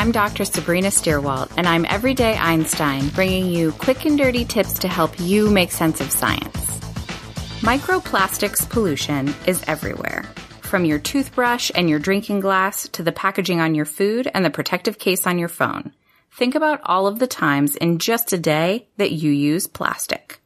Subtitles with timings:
[0.00, 0.46] I'm Dr.
[0.46, 5.50] Sabrina Stierwalt, and I'm Everyday Einstein, bringing you quick and dirty tips to help you
[5.50, 6.56] make sense of science.
[7.60, 10.22] Microplastics pollution is everywhere,
[10.62, 14.48] from your toothbrush and your drinking glass to the packaging on your food and the
[14.48, 15.92] protective case on your phone.
[16.32, 20.40] Think about all of the times in just a day that you use plastic.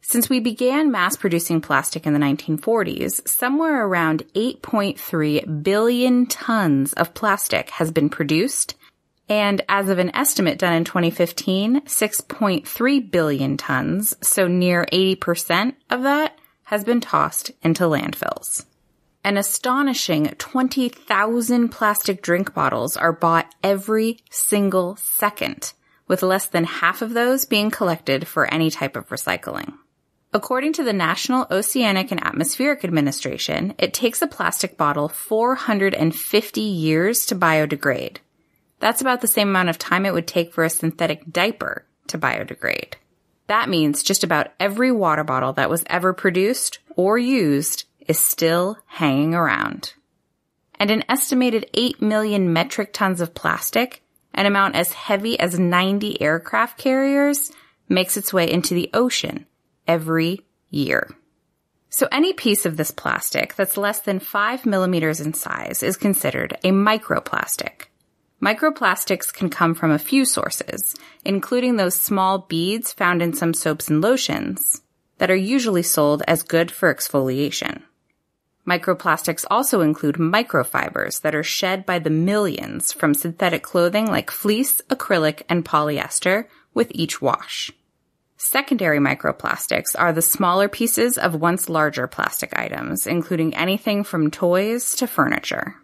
[0.00, 7.14] Since we began mass producing plastic in the 1940s, somewhere around 8.3 billion tons of
[7.14, 8.76] plastic has been produced.
[9.32, 16.02] And as of an estimate done in 2015, 6.3 billion tons, so near 80% of
[16.02, 18.66] that, has been tossed into landfills.
[19.24, 25.72] An astonishing 20,000 plastic drink bottles are bought every single second,
[26.06, 29.72] with less than half of those being collected for any type of recycling.
[30.34, 37.24] According to the National Oceanic and Atmospheric Administration, it takes a plastic bottle 450 years
[37.24, 38.18] to biodegrade.
[38.82, 42.18] That's about the same amount of time it would take for a synthetic diaper to
[42.18, 42.94] biodegrade.
[43.46, 48.76] That means just about every water bottle that was ever produced or used is still
[48.86, 49.94] hanging around.
[50.80, 54.02] And an estimated 8 million metric tons of plastic,
[54.34, 57.52] an amount as heavy as 90 aircraft carriers,
[57.88, 59.46] makes its way into the ocean
[59.86, 61.08] every year.
[61.88, 66.58] So any piece of this plastic that's less than 5 millimeters in size is considered
[66.64, 67.82] a microplastic.
[68.42, 73.88] Microplastics can come from a few sources, including those small beads found in some soaps
[73.88, 74.82] and lotions
[75.18, 77.82] that are usually sold as good for exfoliation.
[78.66, 84.80] Microplastics also include microfibers that are shed by the millions from synthetic clothing like fleece,
[84.90, 87.70] acrylic, and polyester with each wash.
[88.36, 94.96] Secondary microplastics are the smaller pieces of once larger plastic items, including anything from toys
[94.96, 95.76] to furniture.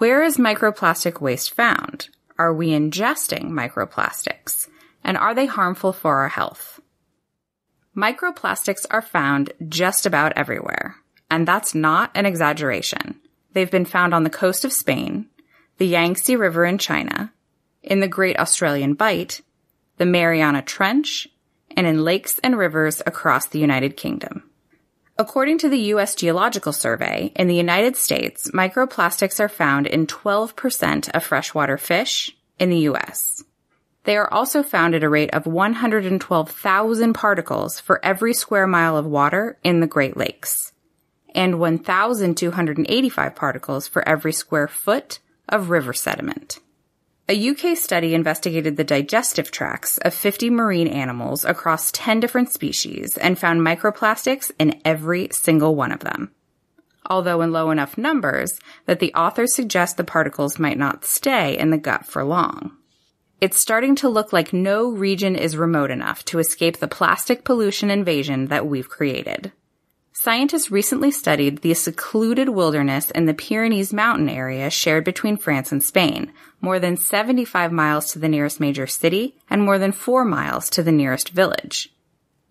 [0.00, 2.08] Where is microplastic waste found?
[2.38, 4.66] Are we ingesting microplastics?
[5.04, 6.80] And are they harmful for our health?
[7.94, 10.96] Microplastics are found just about everywhere.
[11.30, 13.20] And that's not an exaggeration.
[13.52, 15.26] They've been found on the coast of Spain,
[15.76, 17.30] the Yangtze River in China,
[17.82, 19.42] in the Great Australian Bight,
[19.98, 21.28] the Mariana Trench,
[21.76, 24.49] and in lakes and rivers across the United Kingdom.
[25.20, 26.14] According to the U.S.
[26.14, 32.70] Geological Survey, in the United States, microplastics are found in 12% of freshwater fish in
[32.70, 33.44] the U.S.
[34.04, 39.04] They are also found at a rate of 112,000 particles for every square mile of
[39.04, 40.72] water in the Great Lakes,
[41.34, 45.18] and 1,285 particles for every square foot
[45.50, 46.60] of river sediment.
[47.30, 53.16] A UK study investigated the digestive tracts of 50 marine animals across 10 different species
[53.16, 56.32] and found microplastics in every single one of them.
[57.06, 61.70] Although in low enough numbers that the authors suggest the particles might not stay in
[61.70, 62.72] the gut for long.
[63.40, 67.92] It's starting to look like no region is remote enough to escape the plastic pollution
[67.92, 69.52] invasion that we've created.
[70.22, 75.82] Scientists recently studied the secluded wilderness in the Pyrenees mountain area shared between France and
[75.82, 80.68] Spain, more than 75 miles to the nearest major city and more than 4 miles
[80.68, 81.90] to the nearest village.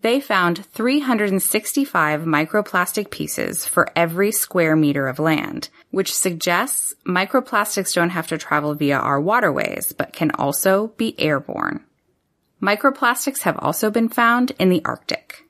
[0.00, 8.10] They found 365 microplastic pieces for every square meter of land, which suggests microplastics don't
[8.10, 11.84] have to travel via our waterways, but can also be airborne.
[12.60, 15.44] Microplastics have also been found in the Arctic.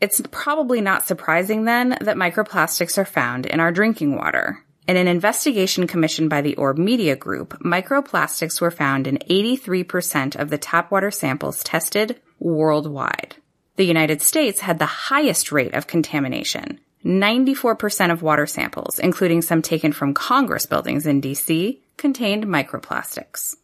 [0.00, 4.64] It's probably not surprising then that microplastics are found in our drinking water.
[4.88, 10.50] In an investigation commissioned by the Orb Media Group, microplastics were found in 83% of
[10.50, 13.36] the tap water samples tested worldwide.
[13.76, 16.80] The United States had the highest rate of contamination.
[17.04, 23.54] 94% of water samples, including some taken from Congress buildings in DC, contained microplastics.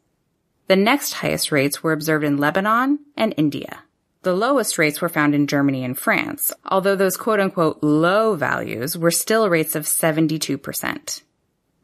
[0.68, 3.80] The next highest rates were observed in Lebanon and India.
[4.26, 8.98] The lowest rates were found in Germany and France, although those quote unquote low values
[8.98, 11.22] were still rates of 72%.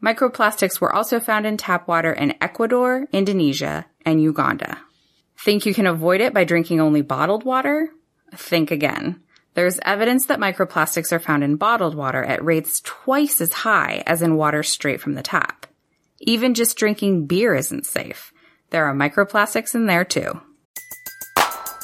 [0.03, 4.77] Microplastics were also found in tap water in Ecuador, Indonesia, and Uganda.
[5.37, 7.91] Think you can avoid it by drinking only bottled water?
[8.35, 9.21] think again.
[9.53, 14.21] There's evidence that microplastics are found in bottled water at rates twice as high as
[14.21, 15.65] in water straight from the tap.
[16.19, 18.33] Even just drinking beer isn't safe.
[18.71, 20.41] There are microplastics in there too.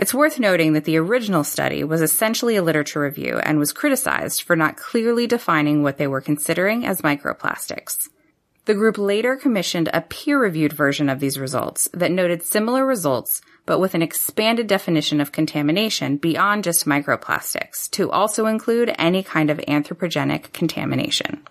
[0.00, 4.42] It's worth noting that the original study was essentially a literature review and was criticized
[4.42, 8.08] for not clearly defining what they were considering as microplastics.
[8.66, 13.80] The group later commissioned a peer-reviewed version of these results that noted similar results but
[13.80, 19.58] with an expanded definition of contamination beyond just microplastics to also include any kind of
[19.66, 21.42] anthropogenic contamination.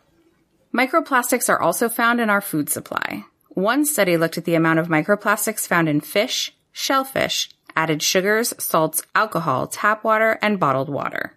[0.74, 3.26] Microplastics are also found in our food supply.
[3.50, 9.04] One study looked at the amount of microplastics found in fish, shellfish, added sugars, salts,
[9.14, 11.34] alcohol, tap water, and bottled water.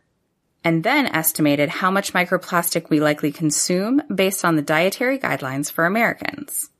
[0.64, 5.84] And then estimated how much microplastic we likely consume based on the dietary guidelines for
[5.84, 6.70] Americans.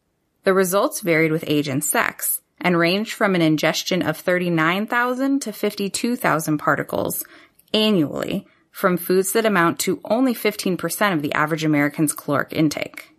[0.45, 5.53] The results varied with age and sex and ranged from an ingestion of 39,000 to
[5.53, 7.25] 52,000 particles
[7.73, 13.15] annually from foods that amount to only 15% of the average American's caloric intake.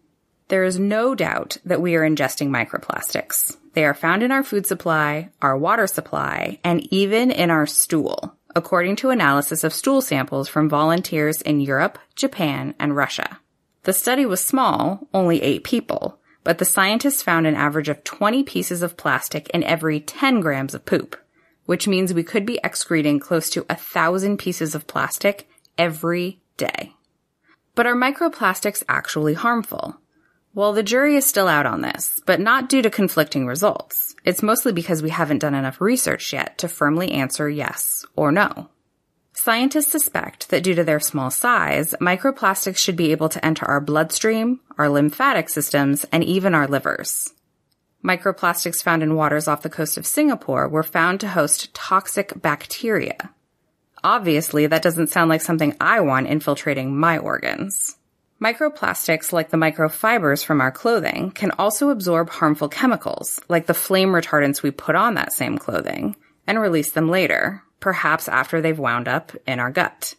[0.47, 3.57] There is no doubt that we are ingesting microplastics.
[3.73, 8.35] They are found in our food supply, our water supply, and even in our stool,
[8.55, 13.39] according to analysis of stool samples from volunteers in Europe, Japan, and Russia.
[13.83, 18.43] The study was small, only eight people, but the scientists found an average of 20
[18.43, 21.15] pieces of plastic in every 10 grams of poop,
[21.65, 25.47] which means we could be excreting close to a thousand pieces of plastic
[25.77, 26.93] every day.
[27.73, 30.00] But are microplastics actually harmful?
[30.53, 34.13] Well, the jury is still out on this, but not due to conflicting results.
[34.25, 38.69] It's mostly because we haven't done enough research yet to firmly answer yes or no.
[39.31, 43.79] Scientists suspect that due to their small size, microplastics should be able to enter our
[43.79, 47.33] bloodstream, our lymphatic systems, and even our livers.
[48.03, 53.31] Microplastics found in waters off the coast of Singapore were found to host toxic bacteria.
[54.03, 57.95] Obviously, that doesn't sound like something I want infiltrating my organs.
[58.41, 64.09] Microplastics, like the microfibers from our clothing, can also absorb harmful chemicals, like the flame
[64.09, 66.15] retardants we put on that same clothing,
[66.47, 70.15] and release them later, perhaps after they've wound up in our gut.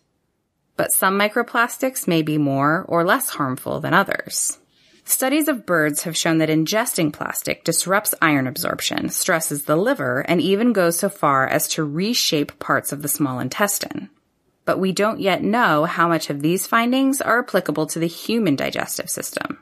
[0.76, 4.56] But some microplastics may be more or less harmful than others.
[5.04, 10.40] Studies of birds have shown that ingesting plastic disrupts iron absorption, stresses the liver, and
[10.40, 14.10] even goes so far as to reshape parts of the small intestine
[14.64, 18.56] but we don't yet know how much of these findings are applicable to the human
[18.56, 19.58] digestive system.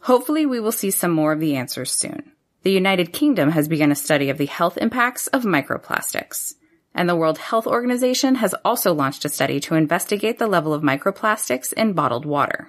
[0.00, 2.32] Hopefully we will see some more of the answers soon.
[2.62, 6.54] The United Kingdom has begun a study of the health impacts of microplastics.
[6.94, 10.82] And the World Health Organization has also launched a study to investigate the level of
[10.82, 12.68] microplastics in bottled water.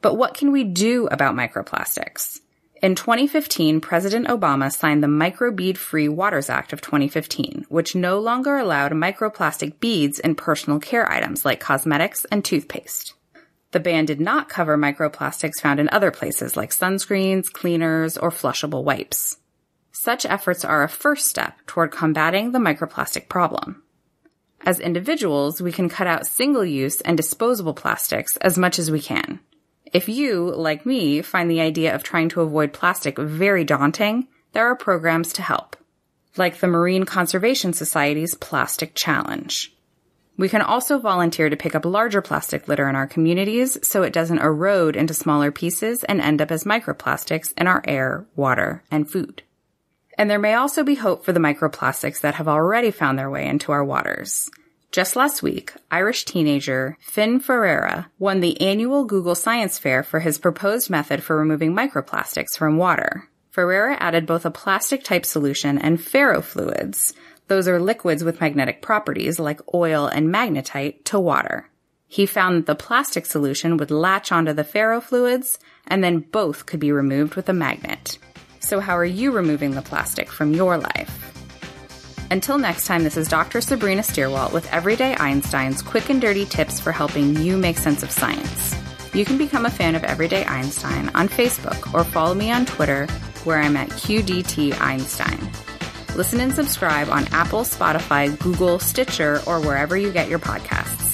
[0.00, 2.40] But what can we do about microplastics?
[2.82, 8.56] In 2015, President Obama signed the Microbead Free Waters Act of 2015, which no longer
[8.56, 13.14] allowed microplastic beads in personal care items like cosmetics and toothpaste.
[13.70, 18.82] The ban did not cover microplastics found in other places like sunscreens, cleaners, or flushable
[18.82, 19.36] wipes.
[19.92, 23.84] Such efforts are a first step toward combating the microplastic problem.
[24.66, 29.00] As individuals, we can cut out single use and disposable plastics as much as we
[29.00, 29.38] can.
[29.92, 34.66] If you, like me, find the idea of trying to avoid plastic very daunting, there
[34.66, 35.76] are programs to help,
[36.36, 39.74] like the Marine Conservation Society's Plastic Challenge.
[40.38, 44.14] We can also volunteer to pick up larger plastic litter in our communities so it
[44.14, 49.10] doesn't erode into smaller pieces and end up as microplastics in our air, water, and
[49.10, 49.42] food.
[50.16, 53.46] And there may also be hope for the microplastics that have already found their way
[53.46, 54.50] into our waters.
[54.92, 60.36] Just last week, Irish teenager Fionn Ferreira won the annual Google Science Fair for his
[60.36, 63.26] proposed method for removing microplastics from water.
[63.48, 67.14] Ferreira added both a plastic type solution and ferrofluids.
[67.48, 71.70] Those are liquids with magnetic properties like oil and magnetite to water.
[72.06, 75.56] He found that the plastic solution would latch onto the ferrofluids
[75.86, 78.18] and then both could be removed with a magnet.
[78.60, 81.31] So how are you removing the plastic from your life?
[82.32, 83.60] Until next time, this is Dr.
[83.60, 88.10] Sabrina Stierwalt with Everyday Einstein's quick and dirty tips for helping you make sense of
[88.10, 88.74] science.
[89.12, 93.06] You can become a fan of Everyday Einstein on Facebook or follow me on Twitter
[93.44, 95.38] where I'm at QDT Einstein.
[96.16, 101.12] Listen and subscribe on Apple, Spotify, Google, Stitcher, or wherever you get your podcasts.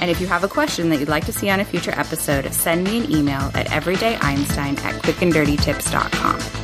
[0.00, 2.50] And if you have a question that you'd like to see on a future episode,
[2.54, 6.63] send me an email at everydayeinstein at quickanddirtytips.com.